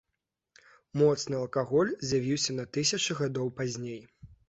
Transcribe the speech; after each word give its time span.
Моцны 1.01 1.35
алкаголь 1.41 1.93
з'явіўся 2.07 2.59
на 2.59 2.69
тысячы 2.81 3.11
гадоў 3.25 3.57
пазней. 3.63 4.01